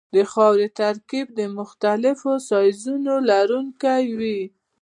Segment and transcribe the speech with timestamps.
[0.15, 4.41] د خاورې ترکیب د مختلفو سایزونو لرونکی وي